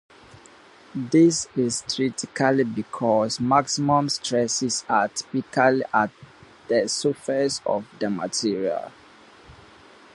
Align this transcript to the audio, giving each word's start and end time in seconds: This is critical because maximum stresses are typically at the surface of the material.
This 0.95 1.45
is 1.55 1.83
critical 1.83 2.63
because 2.65 3.39
maximum 3.39 4.09
stresses 4.09 4.83
are 4.89 5.09
typically 5.09 5.83
at 5.93 6.09
the 6.67 6.89
surface 6.89 7.61
of 7.67 7.85
the 7.99 8.09
material. 8.09 8.91